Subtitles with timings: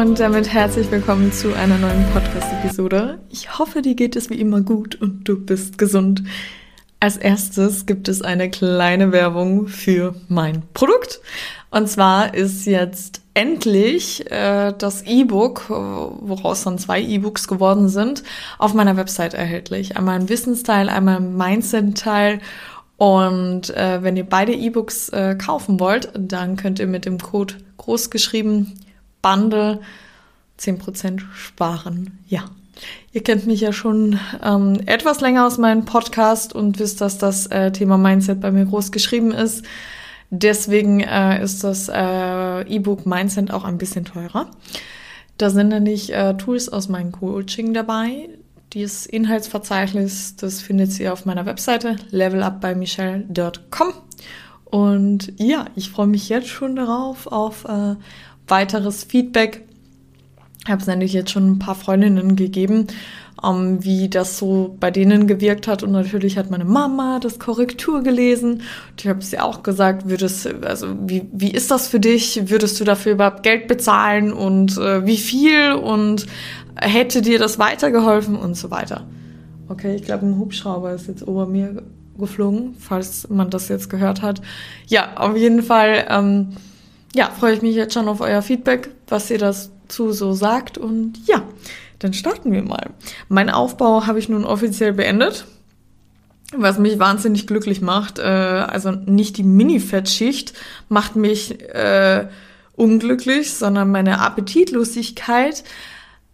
[0.00, 3.18] Und damit herzlich willkommen zu einer neuen Podcast-Episode.
[3.30, 6.22] Ich hoffe, dir geht es wie immer gut und du bist gesund.
[7.00, 11.20] Als erstes gibt es eine kleine Werbung für mein Produkt.
[11.72, 18.22] Und zwar ist jetzt endlich äh, das E-Book, woraus dann zwei E-Books geworden sind,
[18.58, 19.96] auf meiner Website erhältlich.
[19.96, 22.38] Einmal ein Wissensteil, einmal ein Mindset-Teil.
[22.98, 27.54] Und äh, wenn ihr beide E-Books äh, kaufen wollt, dann könnt ihr mit dem Code
[27.78, 28.78] großgeschrieben
[29.22, 29.80] Bundle
[30.58, 32.18] 10% sparen.
[32.28, 32.44] Ja.
[33.12, 37.46] Ihr kennt mich ja schon ähm, etwas länger aus meinem Podcast und wisst, dass das
[37.46, 39.64] äh, Thema Mindset bei mir groß geschrieben ist.
[40.30, 44.48] Deswegen äh, ist das äh, E-Book Mindset auch ein bisschen teurer.
[45.38, 48.28] Da sind nämlich äh, Tools aus meinem Coaching dabei.
[48.74, 53.94] Dieses Inhaltsverzeichnis, das findet ihr auf meiner Webseite levelupbymichelle.com.
[54.66, 57.94] Und ja, ich freue mich jetzt schon darauf, auf äh,
[58.50, 59.64] weiteres Feedback.
[60.64, 62.88] Ich habe es nämlich jetzt schon ein paar Freundinnen gegeben,
[63.42, 65.82] ähm, wie das so bei denen gewirkt hat.
[65.82, 68.62] Und natürlich hat meine Mama das Korrektur gelesen.
[68.90, 72.50] Und ich habe sie auch gesagt, würdest, also wie, wie ist das für dich?
[72.50, 75.72] Würdest du dafür überhaupt Geld bezahlen und äh, wie viel?
[75.72, 76.26] Und
[76.76, 79.06] hätte dir das weitergeholfen und so weiter.
[79.68, 81.82] Okay, ich glaube, ein Hubschrauber ist jetzt ober mir
[82.18, 84.42] geflogen, falls man das jetzt gehört hat.
[84.86, 86.06] Ja, auf jeden Fall.
[86.10, 86.48] Ähm,
[87.14, 90.78] ja, freue ich mich jetzt schon auf euer Feedback, was ihr dazu so sagt.
[90.78, 91.42] Und ja,
[91.98, 92.90] dann starten wir mal.
[93.28, 95.46] Mein Aufbau habe ich nun offiziell beendet.
[96.56, 100.54] Was mich wahnsinnig glücklich macht, äh, also nicht die Mini-Fettschicht
[100.88, 102.26] macht mich äh,
[102.74, 105.62] unglücklich, sondern meine Appetitlosigkeit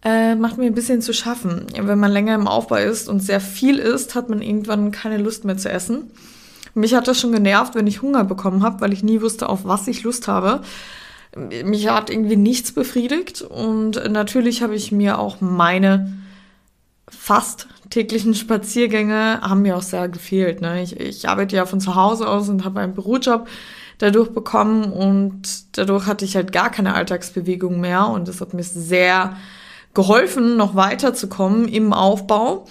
[0.05, 1.65] äh, macht mir ein bisschen zu schaffen.
[1.77, 5.43] Wenn man länger im Aufbau ist und sehr viel isst, hat man irgendwann keine Lust
[5.43, 6.11] mehr zu essen.
[6.75, 9.65] Mich hat das schon genervt, wenn ich Hunger bekommen habe, weil ich nie wusste, auf
[9.65, 10.61] was ich Lust habe.
[11.63, 16.13] Mich hat irgendwie nichts befriedigt und natürlich habe ich mir auch meine
[17.09, 20.61] fast täglichen Spaziergänge haben mir auch sehr gefehlt.
[20.61, 20.81] Ne?
[20.81, 23.47] Ich, ich arbeite ja von zu Hause aus und habe einen Bürojob
[23.99, 28.63] dadurch bekommen und dadurch hatte ich halt gar keine Alltagsbewegung mehr und es hat mir
[28.63, 29.35] sehr
[29.93, 32.65] geholfen, noch weiterzukommen im Aufbau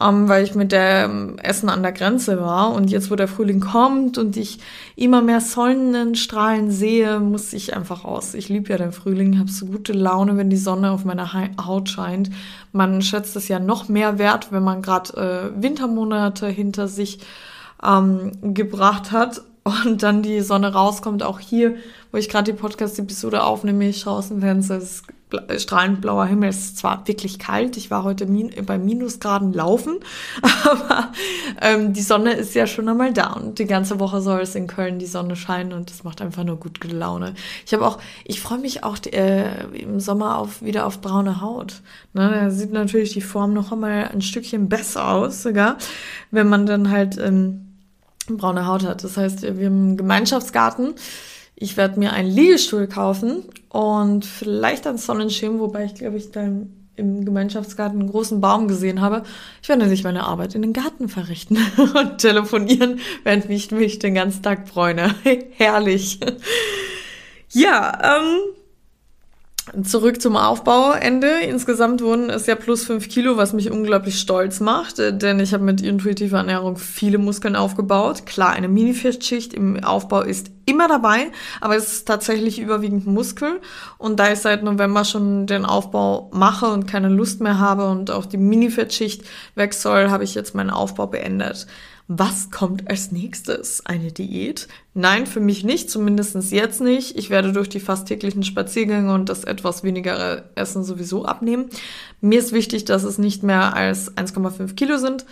[0.00, 2.72] ähm, weil ich mit dem Essen an der Grenze war.
[2.72, 4.58] Und jetzt, wo der Frühling kommt und ich
[4.96, 8.34] immer mehr Sonnenstrahlen sehe, muss ich einfach aus.
[8.34, 11.32] Ich liebe ja den Frühling, habe so gute Laune, wenn die Sonne auf meiner
[11.64, 12.30] Haut scheint.
[12.72, 17.18] Man schätzt es ja noch mehr wert, wenn man gerade äh, Wintermonate hinter sich
[17.82, 21.22] ähm, gebracht hat und dann die Sonne rauskommt.
[21.22, 21.76] Auch hier,
[22.12, 25.02] wo ich gerade die Podcast-Episode aufnehme, ich schaue aus dem Fenster, es
[25.58, 26.48] strahlend blauer Himmel.
[26.48, 29.98] Es ist zwar wirklich kalt, ich war heute min bei Minusgraden laufen,
[30.64, 31.12] aber
[31.60, 34.66] ähm, die Sonne ist ja schon einmal da und die ganze Woche soll es in
[34.66, 37.34] Köln die Sonne scheinen und das macht einfach nur gut Laune.
[37.66, 41.82] Ich habe auch, ich freue mich auch äh, im Sommer auf wieder auf braune Haut.
[42.14, 45.76] Ne, da sieht natürlich die Form noch einmal ein Stückchen besser aus, sogar,
[46.30, 47.68] wenn man dann halt ähm,
[48.28, 49.04] braune Haut hat.
[49.04, 50.94] Das heißt, wir haben einen Gemeinschaftsgarten
[51.60, 56.42] ich werde mir einen Liegestuhl kaufen und vielleicht einen Sonnenschirm, wobei ich glaube, ich da
[56.42, 59.22] im, Gemeinschaftsgarten einen großen Baum gesehen habe.
[59.62, 64.14] Ich werde nicht meine Arbeit in den Garten verrichten und telefonieren, während ich mich den
[64.14, 65.14] ganzen Tag bräune.
[65.52, 66.18] Herrlich.
[67.50, 68.57] Ja, ähm,
[69.82, 71.28] Zurück zum Aufbauende.
[71.46, 75.52] Insgesamt wurden es ja plus fünf Kilo, was mich unglaublich stolz macht, äh, denn ich
[75.52, 78.26] habe mit intuitiver Ernährung viele Muskeln aufgebaut.
[78.26, 81.30] Klar, eine Mini-Festschicht im Aufbau ist immer dabei,
[81.60, 83.60] aber es ist tatsächlich überwiegend Muskel.
[83.98, 88.10] Und da ich seit November schon den Aufbau mache und keine Lust mehr habe und
[88.10, 89.22] auch die Mini-Fettschicht
[89.54, 91.66] weg soll, habe ich jetzt meinen Aufbau beendet.
[92.10, 93.84] Was kommt als nächstes?
[93.84, 94.66] Eine Diät?
[94.94, 97.18] Nein, für mich nicht, zumindest jetzt nicht.
[97.18, 101.66] Ich werde durch die fast täglichen Spaziergänge und das etwas weniger Essen sowieso abnehmen.
[102.22, 105.26] Mir ist wichtig, dass es nicht mehr als 1,5 Kilo sind.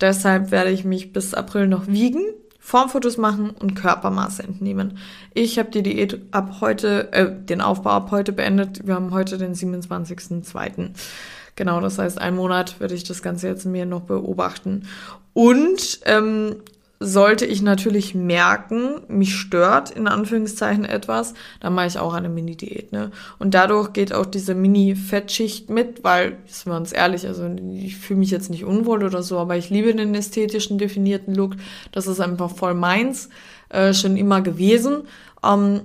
[0.00, 2.22] Deshalb werde ich mich bis April noch wiegen,
[2.58, 4.96] Formfotos machen und Körpermaße entnehmen.
[5.34, 8.86] Ich habe die Diät ab heute, äh, den Aufbau ab heute beendet.
[8.86, 10.92] Wir haben heute den 27.02.
[11.56, 14.88] Genau, das heißt, einen Monat werde ich das Ganze jetzt mir noch beobachten.
[15.34, 16.56] Und ähm,
[17.02, 22.92] sollte ich natürlich merken, mich stört in Anführungszeichen etwas, dann mache ich auch eine Mini-Diät.
[22.92, 23.10] Ne?
[23.38, 28.20] Und dadurch geht auch diese Mini-Fettschicht mit, weil, sind wir uns ehrlich, also ich fühle
[28.20, 31.54] mich jetzt nicht unwohl oder so, aber ich liebe den ästhetischen, definierten Look.
[31.90, 33.28] Das ist einfach voll meins,
[33.68, 35.02] äh, schon immer gewesen.
[35.44, 35.82] Ähm,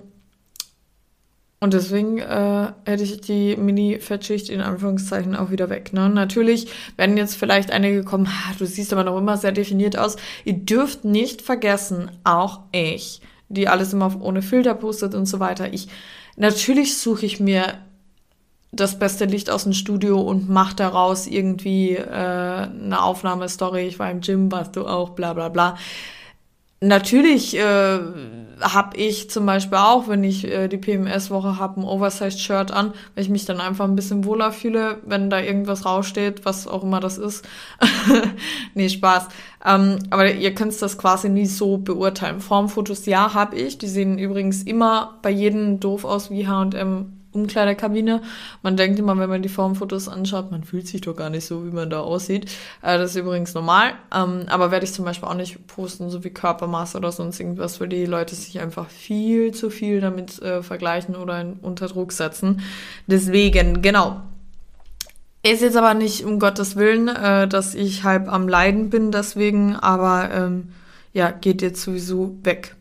[1.59, 5.91] und deswegen äh, hätte ich die Mini-Fettschicht in Anführungszeichen auch wieder weg.
[5.91, 6.07] Ne?
[6.07, 6.67] Natürlich
[6.97, 10.17] werden jetzt vielleicht einige kommen, ha, du siehst aber noch immer sehr definiert aus.
[10.45, 15.73] Ihr dürft nicht vergessen, auch ich, die alles immer ohne Filter postet und so weiter.
[15.73, 15.87] Ich
[16.35, 17.79] natürlich suche ich mir
[18.71, 23.87] das beste Licht aus dem Studio und mache daraus irgendwie äh, eine Aufnahmestory.
[23.87, 25.77] Ich war im Gym, warst du auch, bla bla bla.
[26.79, 27.99] Natürlich äh,
[28.61, 33.23] habe ich zum Beispiel auch, wenn ich äh, die PMS-Woche habe, ein Oversized-Shirt an, weil
[33.23, 36.99] ich mich dann einfach ein bisschen wohler fühle, wenn da irgendwas raussteht, was auch immer
[36.99, 37.47] das ist.
[38.75, 39.27] nee, Spaß.
[39.65, 42.41] Ähm, aber ihr könnt das quasi nie so beurteilen.
[42.41, 43.79] Formfotos, ja, habe ich.
[43.79, 48.21] Die sehen übrigens immer bei jedem doof aus wie H&M Umkleidekabine.
[48.61, 51.65] Man denkt immer, wenn man die Formfotos anschaut, man fühlt sich doch gar nicht so,
[51.65, 52.45] wie man da aussieht.
[52.81, 53.93] Äh, das ist übrigens normal.
[54.13, 57.79] Ähm, aber werde ich zum Beispiel auch nicht posten, so wie Körpermaße oder sonst irgendwas,
[57.81, 62.11] weil die Leute sich einfach viel zu viel damit äh, vergleichen oder in, unter Druck
[62.11, 62.61] setzen.
[63.07, 64.21] Deswegen, genau.
[65.43, 69.75] Ist jetzt aber nicht um Gottes Willen, äh, dass ich halb am Leiden bin, deswegen,
[69.75, 70.69] aber ähm,
[71.13, 72.76] ja, geht jetzt sowieso weg.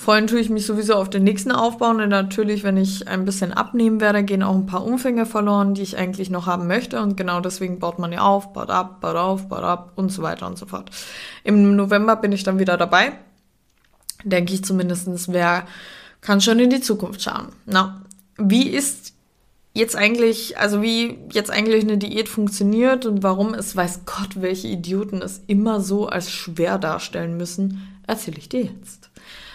[0.00, 1.90] Freuen tue ich mich sowieso auf den nächsten Aufbau.
[1.90, 5.82] Und natürlich, wenn ich ein bisschen abnehmen werde, gehen auch ein paar Umfänge verloren, die
[5.82, 7.02] ich eigentlich noch haben möchte.
[7.02, 10.22] Und genau deswegen baut man ja auf, baut ab, baut auf, baut ab und so
[10.22, 10.90] weiter und so fort.
[11.44, 13.12] Im November bin ich dann wieder dabei.
[14.24, 15.28] Denke ich zumindestens.
[15.28, 15.66] wer
[16.22, 17.48] kann schon in die Zukunft schauen.
[17.66, 18.00] Na,
[18.38, 19.12] wie ist
[19.74, 24.68] jetzt eigentlich, also wie jetzt eigentlich eine Diät funktioniert und warum es weiß Gott, welche
[24.68, 29.10] Idioten es immer so als schwer darstellen müssen, erzähle ich dir jetzt.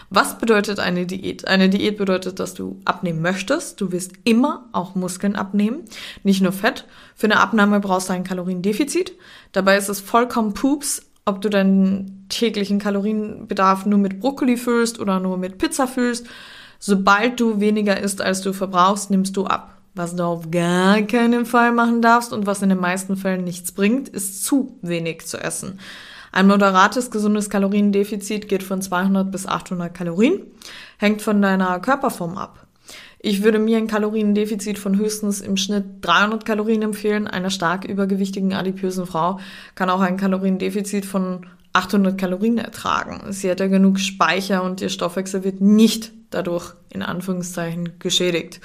[0.09, 1.47] Was bedeutet eine Diät?
[1.47, 3.81] Eine Diät bedeutet, dass du abnehmen möchtest.
[3.81, 5.83] Du wirst immer auch Muskeln abnehmen,
[6.23, 6.85] nicht nur Fett.
[7.15, 9.13] Für eine Abnahme brauchst du ein Kaloriendefizit.
[9.51, 15.19] Dabei ist es vollkommen Pups, ob du deinen täglichen Kalorienbedarf nur mit Brokkoli füllst oder
[15.19, 16.27] nur mit Pizza füllst.
[16.79, 19.75] Sobald du weniger isst, als du verbrauchst, nimmst du ab.
[19.95, 23.71] Was du auf gar keinen Fall machen darfst und was in den meisten Fällen nichts
[23.71, 25.79] bringt, ist zu wenig zu essen.
[26.35, 30.41] Ein moderates, gesundes Kaloriendefizit geht von 200 bis 800 Kalorien,
[30.97, 32.67] hängt von deiner Körperform ab.
[33.19, 37.29] Ich würde mir ein Kaloriendefizit von höchstens im Schnitt 300 Kalorien empfehlen.
[37.29, 39.39] Einer stark übergewichtigen, adipösen Frau
[39.75, 43.31] kann auch ein Kaloriendefizit von 800 Kalorien ertragen.
[43.31, 48.59] Sie hat ja genug Speicher und ihr Stoffwechsel wird nicht dadurch in Anführungszeichen geschädigt.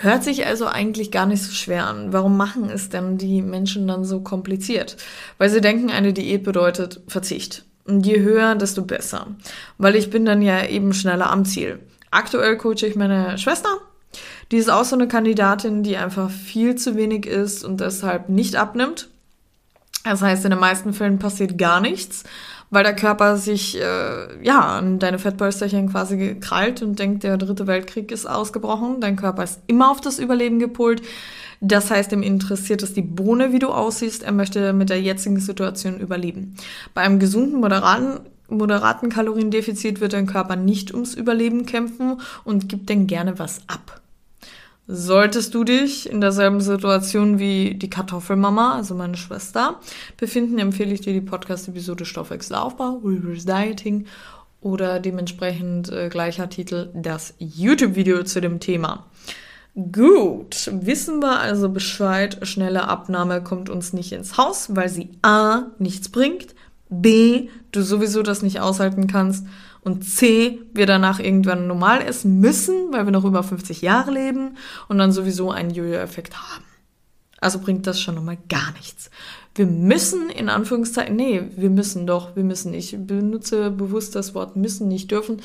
[0.00, 2.12] Hört sich also eigentlich gar nicht so schwer an.
[2.12, 4.96] Warum machen es denn die Menschen dann so kompliziert?
[5.38, 7.64] Weil sie denken, eine Diät bedeutet Verzicht.
[7.84, 9.28] Und je höher, desto besser.
[9.76, 11.80] Weil ich bin dann ja eben schneller am Ziel.
[12.10, 13.68] Aktuell coache ich meine Schwester.
[14.52, 18.56] Die ist auch so eine Kandidatin, die einfach viel zu wenig isst und deshalb nicht
[18.56, 19.08] abnimmt.
[20.04, 22.24] Das heißt, in den meisten Fällen passiert gar nichts
[22.70, 27.66] weil der Körper sich äh, ja an deine Fettpolsterchen quasi krallt und denkt, der dritte
[27.66, 29.00] Weltkrieg ist ausgebrochen.
[29.00, 31.02] Dein Körper ist immer auf das Überleben gepolt.
[31.60, 34.22] Das heißt, ihm interessiert es die Bohne, wie du aussiehst.
[34.22, 36.54] Er möchte mit der jetzigen Situation überleben.
[36.94, 38.20] Bei einem gesunden, moderaten
[38.50, 44.00] moderaten Kaloriendefizit wird dein Körper nicht ums Überleben kämpfen und gibt denn gerne was ab.
[44.90, 49.80] Solltest du dich in derselben Situation wie die Kartoffelmama, also meine Schwester,
[50.16, 54.06] befinden, empfehle ich dir die Podcast-Episode Stoffwechselaufbau, Reverse Dieting
[54.62, 59.04] oder dementsprechend äh, gleicher Titel das YouTube-Video zu dem Thema.
[59.74, 65.66] Gut, wissen wir also Bescheid, schnelle Abnahme kommt uns nicht ins Haus, weil sie A
[65.78, 66.54] nichts bringt,
[66.88, 69.46] B du sowieso das nicht aushalten kannst
[69.88, 74.56] und C, wir danach irgendwann normal essen müssen, weil wir noch über 50 Jahre leben
[74.88, 76.64] und dann sowieso einen Jojo-Effekt haben.
[77.40, 79.10] Also bringt das schon nochmal gar nichts.
[79.54, 82.74] Wir müssen in Anführungszeichen, nee, wir müssen doch, wir müssen.
[82.74, 85.40] Ich benutze bewusst das Wort müssen, nicht dürfen.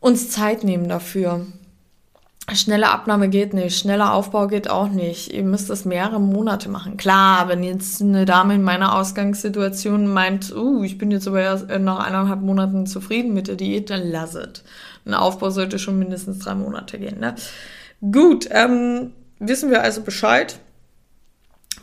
[0.00, 1.46] Uns Zeit nehmen dafür.
[2.54, 5.32] Schnelle Abnahme geht nicht, schneller Aufbau geht auch nicht.
[5.32, 6.96] Ihr müsst das mehrere Monate machen.
[6.96, 11.68] Klar, wenn jetzt eine Dame in meiner Ausgangssituation meint, uh, ich bin jetzt aber erst
[11.68, 14.64] äh, nach eineinhalb Monaten zufrieden mit der Diät, dann lass es.
[15.04, 17.20] Ein Aufbau sollte schon mindestens drei Monate gehen.
[17.20, 17.34] Ne?
[18.00, 20.58] Gut, ähm, wissen wir also Bescheid.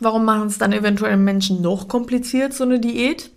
[0.00, 3.30] Warum machen es dann eventuell Menschen noch kompliziert, so eine Diät?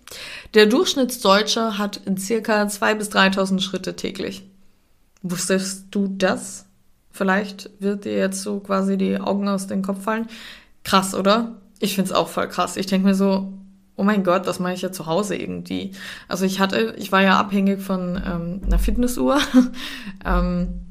[0.54, 4.42] Der Durchschnittsdeutsche hat circa 2.000 bis 3.000 Schritte täglich.
[5.22, 6.66] Wusstest du das?
[7.10, 10.28] Vielleicht wird dir jetzt so quasi die Augen aus dem Kopf fallen.
[10.84, 11.56] Krass, oder?
[11.78, 12.76] Ich find's auch voll krass.
[12.76, 13.52] Ich denke mir so,
[13.96, 15.92] oh mein Gott, das mache ich ja zu Hause irgendwie.
[16.28, 19.38] Also ich hatte, ich war ja abhängig von ähm, einer Fitnessuhr.
[20.24, 20.86] ähm,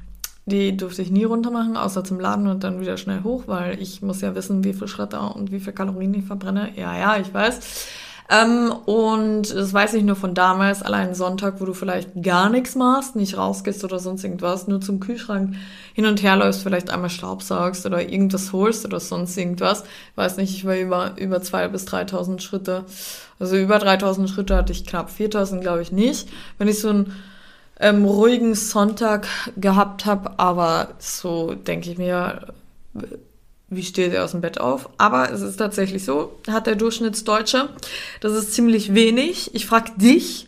[0.45, 3.79] die durfte ich nie runter machen, außer zum Laden und dann wieder schnell hoch, weil
[3.79, 6.71] ich muss ja wissen, wie viel Schritte und wie viel Kalorien ich verbrenne.
[6.75, 7.87] Ja, ja, ich weiß.
[8.31, 12.75] Ähm, und das weiß ich nur von damals, allein Sonntag, wo du vielleicht gar nichts
[12.75, 15.55] machst, nicht rausgehst oder sonst irgendwas, nur zum Kühlschrank
[15.93, 19.83] hin und her läufst, vielleicht einmal Staubsaugst oder irgendwas holst oder sonst irgendwas.
[20.15, 22.85] Weiß nicht, ich war über, über zwei bis 3.000 Schritte.
[23.39, 26.29] Also über 3.000 Schritte hatte ich knapp 4.000, glaube ich nicht.
[26.59, 27.13] Wenn ich so einen
[27.79, 32.53] ähm, ruhigen Sonntag gehabt habe, aber so denke ich mir,
[33.69, 34.89] wie steht er aus dem Bett auf?
[34.97, 37.69] Aber es ist tatsächlich so, hat der Durchschnittsdeutsche.
[38.21, 39.53] Das ist ziemlich wenig.
[39.53, 40.47] Ich frage dich,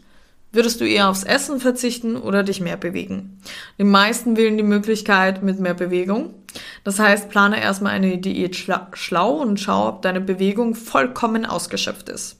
[0.51, 3.39] würdest du eher aufs Essen verzichten oder dich mehr bewegen?
[3.77, 6.33] Die meisten wählen die Möglichkeit mit mehr Bewegung.
[6.83, 12.37] Das heißt, plane erstmal eine Diät schlau und schau, ob deine Bewegung vollkommen ausgeschöpft ist.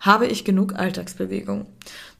[0.00, 1.66] Habe ich genug Alltagsbewegung?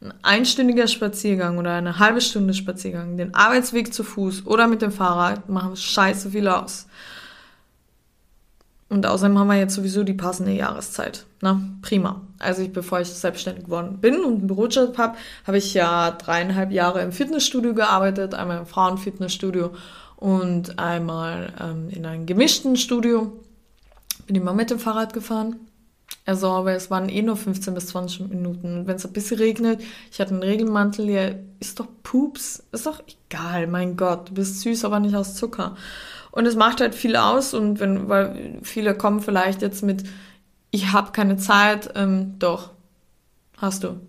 [0.00, 4.92] Ein einstündiger Spaziergang oder eine halbe Stunde Spaziergang, den Arbeitsweg zu Fuß oder mit dem
[4.92, 6.86] Fahrrad machen scheiße viel aus.
[8.92, 11.24] Und außerdem haben wir jetzt sowieso die passende Jahreszeit.
[11.40, 12.20] Na, prima.
[12.38, 16.70] Also ich, bevor ich selbstständig geworden bin und einen Bürojob habe, habe ich ja dreieinhalb
[16.70, 19.70] Jahre im Fitnessstudio gearbeitet, einmal im Frauenfitnessstudio
[20.16, 23.32] und einmal ähm, in einem gemischten Studio.
[24.26, 25.56] Bin immer mit dem Fahrrad gefahren.
[26.26, 28.86] Also, aber es waren eh nur 15 bis 20 Minuten.
[28.86, 29.80] Wenn es ein bisschen regnet,
[30.10, 31.30] ich hatte einen Regelmantel, ja,
[31.60, 35.76] ist doch Pups, ist doch egal, mein Gott, du bist süß, aber nicht aus Zucker.
[36.32, 40.02] Und es macht halt viel aus und wenn, weil viele kommen vielleicht jetzt mit,
[40.70, 42.70] ich habe keine Zeit, ähm, doch,
[43.58, 44.00] hast du.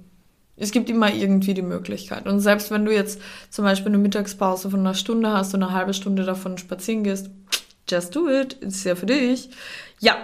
[0.55, 2.25] Es gibt immer irgendwie die Möglichkeit.
[2.25, 5.73] Und selbst wenn du jetzt zum Beispiel eine Mittagspause von einer Stunde hast und eine
[5.73, 7.29] halbe Stunde davon spazieren gehst,
[7.89, 9.49] just do it, ist ja für dich.
[9.99, 10.15] Ja,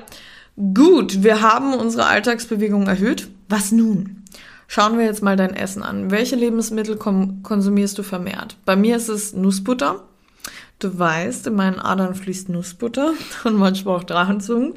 [0.73, 3.27] gut, wir haben unsere Alltagsbewegung erhöht.
[3.49, 4.23] Was nun?
[4.67, 6.11] Schauen wir jetzt mal dein Essen an.
[6.11, 8.55] Welche Lebensmittel konsumierst du vermehrt?
[8.65, 10.07] Bei mir ist es Nussbutter.
[10.79, 14.73] Du weißt, in meinen Adern fließt Nussbutter und manchmal auch Drachenzungen.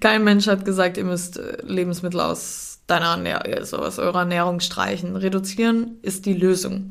[0.00, 4.60] Kein Mensch hat gesagt, ihr müsst äh, Lebensmittel aus deiner Ernährung, also aus eurer Ernährung
[4.60, 5.16] streichen.
[5.16, 6.90] Reduzieren ist die Lösung.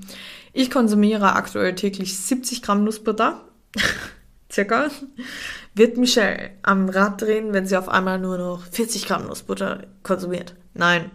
[0.54, 3.42] Ich konsumiere aktuell täglich 70 Gramm Nussbutter.
[4.52, 4.90] Circa.
[5.74, 10.56] Wird Michelle am Rad drehen, wenn sie auf einmal nur noch 40 Gramm Nussbutter konsumiert?
[10.74, 11.12] Nein.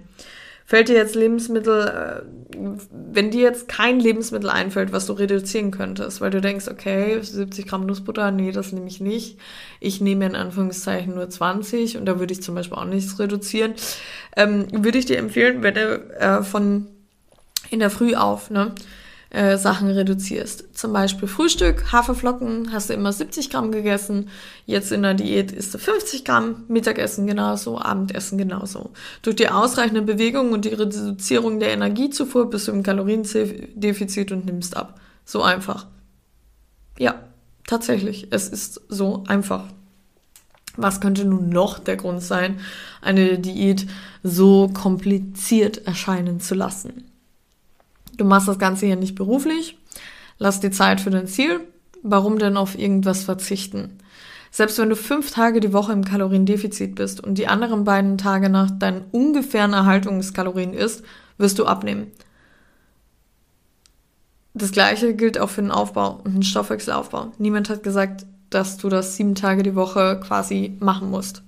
[0.68, 2.58] Fällt dir jetzt Lebensmittel, äh,
[2.92, 7.66] wenn dir jetzt kein Lebensmittel einfällt, was du reduzieren könntest, weil du denkst, okay, 70
[7.66, 9.38] Gramm Nussbutter, nee, das nehme ich nicht.
[9.80, 13.76] Ich nehme in Anführungszeichen nur 20 und da würde ich zum Beispiel auch nichts reduzieren.
[14.36, 15.80] Ähm, würde ich dir empfehlen, wenn du
[16.20, 16.88] äh, von
[17.70, 18.74] in der Früh auf, ne?
[19.30, 20.76] Äh, Sachen reduzierst.
[20.76, 24.30] Zum Beispiel Frühstück, Haferflocken, hast du immer 70 Gramm gegessen.
[24.64, 28.90] Jetzt in der Diät isst du 50 Gramm, Mittagessen genauso, Abendessen genauso.
[29.22, 34.76] Durch die ausreichende Bewegung und die Reduzierung der Energiezufuhr bist du im Kaloriendefizit und nimmst
[34.76, 34.98] ab.
[35.26, 35.86] So einfach.
[36.98, 37.22] Ja,
[37.66, 39.64] tatsächlich, es ist so einfach.
[40.78, 42.60] Was könnte nun noch der Grund sein,
[43.02, 43.86] eine Diät
[44.22, 47.04] so kompliziert erscheinen zu lassen?
[48.18, 49.78] Du machst das Ganze hier nicht beruflich,
[50.38, 51.60] lass dir Zeit für dein Ziel.
[52.02, 53.98] Warum denn auf irgendwas verzichten?
[54.50, 58.48] Selbst wenn du fünf Tage die Woche im Kaloriendefizit bist und die anderen beiden Tage
[58.48, 61.02] nach deinen ungefähren Erhaltungskalorien isst,
[61.38, 62.08] wirst du abnehmen.
[64.54, 67.32] Das gleiche gilt auch für den Aufbau und den Stoffwechselaufbau.
[67.38, 71.42] Niemand hat gesagt, dass du das sieben Tage die Woche quasi machen musst.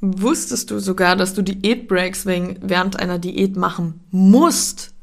[0.00, 4.94] Wusstest du sogar, dass du Diätbreaks während einer Diät machen musst?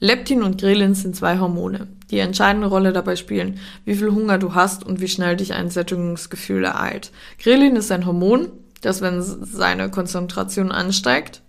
[0.00, 4.54] Leptin und Grelin sind zwei Hormone, die entscheidende Rolle dabei spielen, wie viel Hunger du
[4.54, 7.12] hast und wie schnell dich ein Sättigungsgefühl ereilt.
[7.38, 8.48] Grelin ist ein Hormon,
[8.80, 11.42] das, wenn seine Konzentration ansteigt,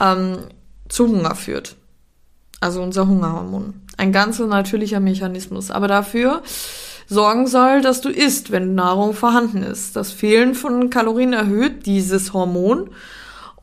[0.00, 0.38] ähm,
[0.88, 1.74] zu Hunger führt.
[2.60, 3.74] Also unser Hungerhormon.
[3.96, 6.42] Ein ganz natürlicher Mechanismus, aber dafür
[7.08, 9.96] sorgen soll, dass du isst, wenn Nahrung vorhanden ist.
[9.96, 12.90] Das Fehlen von Kalorien erhöht dieses Hormon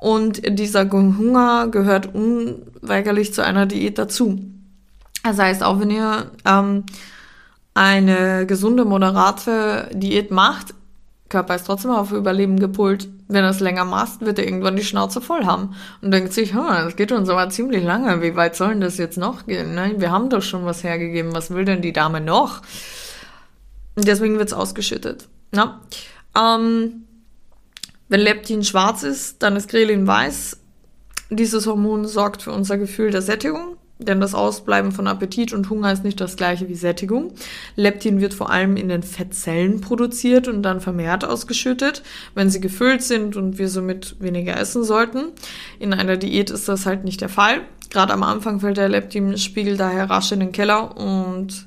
[0.03, 4.38] und dieser Hunger gehört unweigerlich zu einer Diät dazu.
[5.24, 6.83] Das heißt, auch wenn ihr ähm,
[7.74, 10.74] eine gesunde, moderate Diät macht,
[11.29, 13.07] Körper ist trotzdem auf Überleben gepult.
[13.29, 16.51] Wenn er es länger macht, wird er irgendwann die Schnauze voll haben und denkt sich,
[16.51, 18.22] das geht uns aber ziemlich lange.
[18.22, 19.74] Wie weit soll denn das jetzt noch gehen?
[19.74, 19.93] Ne?
[20.00, 21.33] Wir haben doch schon was hergegeben.
[21.33, 22.62] Was will denn die Dame noch?
[23.95, 25.29] Deswegen wird's ausgeschüttet.
[25.53, 25.74] Ne?
[26.38, 27.05] Ähm,
[28.10, 30.60] wenn Leptin schwarz ist, dann ist Grelin weiß.
[31.29, 33.77] Dieses Hormon sorgt für unser Gefühl der Sättigung.
[34.00, 37.33] denn das Ausbleiben von Appetit und Hunger ist nicht das gleiche wie Sättigung.
[37.75, 42.03] Leptin wird vor allem in den Fettzellen produziert und dann vermehrt ausgeschüttet,
[42.36, 45.31] wenn sie gefüllt sind und wir somit weniger essen sollten.
[45.79, 47.62] In einer Diät ist das halt nicht der Fall.
[47.89, 51.65] Gerade am Anfang fällt der Leptinspiegel daher rasch in den Keller und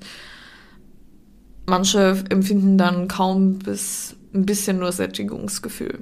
[1.66, 6.00] manche empfinden dann kaum bis ein bisschen nur Sättigungsgefühl.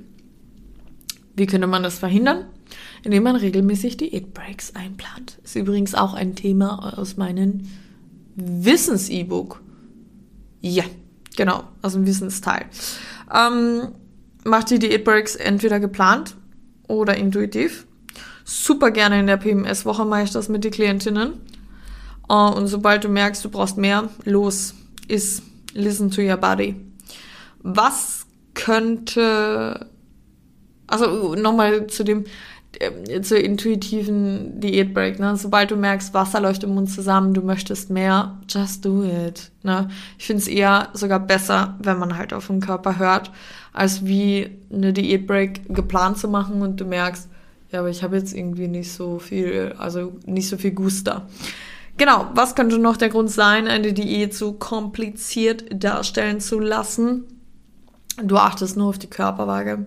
[1.36, 2.46] Wie könnte man das verhindern?
[3.04, 5.38] indem man regelmäßig Diätbreaks einplant.
[5.44, 7.62] Ist übrigens auch ein Thema aus meinem
[8.36, 9.60] Wissens-E-Book.
[10.60, 10.84] Ja,
[11.36, 12.64] genau, aus dem Wissensteil.
[13.32, 13.88] Ähm,
[14.44, 16.34] macht die Diätbreaks entweder geplant
[16.88, 17.86] oder intuitiv.
[18.44, 21.34] Super gerne in der PMS-Woche mache ich das mit den Klientinnen.
[22.26, 24.74] Uh, und sobald du merkst, du brauchst mehr, los,
[25.08, 25.42] ist
[25.74, 26.74] listen to your body.
[27.62, 29.90] Was könnte,
[30.86, 32.24] also nochmal zu dem,
[32.78, 35.36] äh, zur intuitiven Diätbreak, ne?
[35.36, 39.50] Sobald du merkst, Wasser läuft im Mund zusammen, du möchtest mehr, just do it.
[39.62, 39.88] Ne?
[40.18, 43.30] Ich finde es eher sogar besser, wenn man halt auf den Körper hört,
[43.72, 47.28] als wie eine Diätbreak geplant zu machen und du merkst,
[47.70, 51.26] ja, aber ich habe jetzt irgendwie nicht so viel, also nicht so viel Guster.
[51.96, 57.24] Genau, was könnte noch der Grund sein, eine Diät so kompliziert darstellen zu lassen?
[58.22, 59.86] Du achtest nur auf die Körperwaage.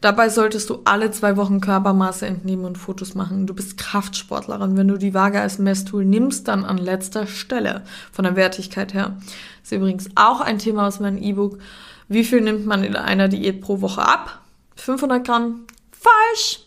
[0.00, 3.46] Dabei solltest du alle zwei Wochen Körpermaße entnehmen und Fotos machen.
[3.46, 4.78] Du bist Kraftsportlerin.
[4.78, 9.16] Wenn du die Waage als Messtool nimmst, dann an letzter Stelle von der Wertigkeit her.
[9.60, 11.58] Das ist übrigens auch ein Thema aus meinem E-Book.
[12.08, 14.40] Wie viel nimmt man in einer Diät pro Woche ab?
[14.76, 15.66] 500 Gramm?
[15.92, 16.60] Falsch!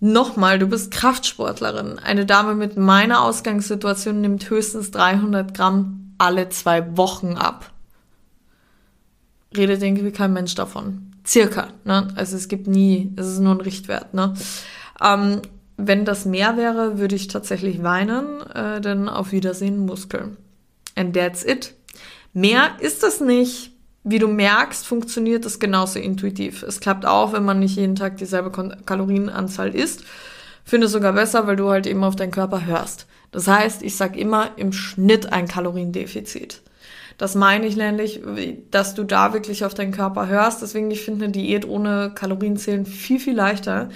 [0.00, 2.00] Nochmal, du bist Kraftsportlerin.
[2.00, 7.70] Eine Dame mit meiner Ausgangssituation nimmt höchstens 300 Gramm alle zwei Wochen ab
[9.56, 11.12] redet irgendwie kein Mensch davon.
[11.26, 12.08] Circa, ne?
[12.16, 14.34] Also es gibt nie, es ist nur ein Richtwert, ne?
[15.02, 15.40] Ähm,
[15.76, 20.36] wenn das mehr wäre, würde ich tatsächlich weinen, äh, denn auf Wiedersehen Muskeln.
[20.94, 21.74] And that's it.
[22.32, 23.72] Mehr ist es nicht.
[24.06, 26.62] Wie du merkst, funktioniert es genauso intuitiv.
[26.62, 28.50] Es klappt auch, wenn man nicht jeden Tag dieselbe
[28.84, 30.04] Kalorienanzahl isst.
[30.62, 33.06] Finde es sogar besser, weil du halt eben auf deinen Körper hörst.
[33.32, 36.60] Das heißt, ich sag immer im Schnitt ein Kaloriendefizit.
[37.18, 38.20] Das meine ich nämlich,
[38.70, 40.62] dass du da wirklich auf deinen Körper hörst.
[40.62, 43.88] Deswegen, ich finde eine Diät ohne Kalorienzählen viel, viel leichter.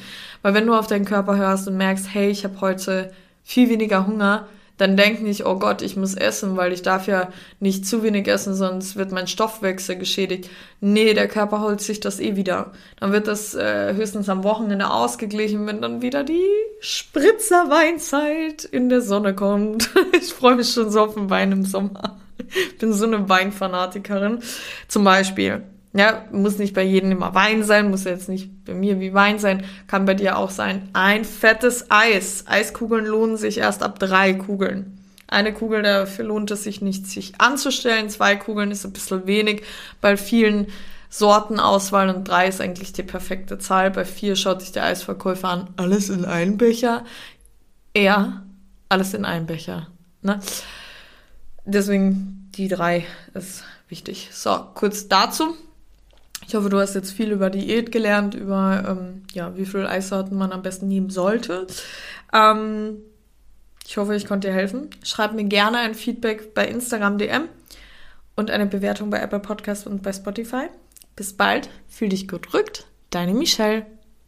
[0.42, 3.12] Weil wenn du auf deinen Körper hörst und merkst, hey, ich habe heute
[3.42, 4.46] viel weniger Hunger,
[4.78, 8.28] dann denk nicht, oh Gott, ich muss essen, weil ich darf ja nicht zu wenig
[8.28, 10.48] essen, sonst wird mein Stoffwechsel geschädigt.
[10.80, 12.72] Nee, der Körper holt sich das eh wieder.
[13.00, 16.46] Dann wird das äh, höchstens am Wochenende ausgeglichen, wenn dann wieder die
[16.78, 19.90] Spritzerweinzeit in der Sonne kommt.
[20.12, 22.20] ich freue mich schon so auf den Wein im Sommer.
[22.78, 24.40] bin so eine Weinfanatikerin.
[24.88, 25.62] Zum Beispiel.
[25.94, 29.38] Ja, muss nicht bei jedem immer Wein sein, muss jetzt nicht bei mir wie Wein
[29.38, 30.88] sein, kann bei dir auch sein.
[30.92, 32.44] Ein fettes Eis.
[32.46, 34.98] Eiskugeln lohnen sich erst ab drei Kugeln.
[35.26, 38.10] Eine Kugel, dafür lohnt es sich nicht, sich anzustellen.
[38.10, 39.62] Zwei Kugeln ist ein bisschen wenig.
[40.00, 40.68] Bei vielen
[41.10, 43.90] Sortenauswahl und drei ist eigentlich die perfekte Zahl.
[43.90, 45.68] Bei vier schaut sich der Eisverkäufer an.
[45.76, 47.04] Alles in einen Becher?
[47.96, 48.42] Ja,
[48.88, 49.88] alles in einen Becher.
[50.22, 50.40] Ne?
[51.64, 54.28] Deswegen die drei ist wichtig.
[54.32, 55.56] So, kurz dazu.
[56.46, 60.36] Ich hoffe, du hast jetzt viel über Diät gelernt, über ähm, ja, wie viel Eissorten
[60.36, 61.66] man am besten nehmen sollte.
[62.32, 62.98] Ähm,
[63.86, 64.90] ich hoffe, ich konnte dir helfen.
[65.02, 67.48] Schreib mir gerne ein Feedback bei Instagram DM
[68.36, 70.66] und eine Bewertung bei Apple Podcast und bei Spotify.
[71.16, 72.86] Bis bald, fühl dich gut rückt.
[73.10, 73.97] Deine Michelle.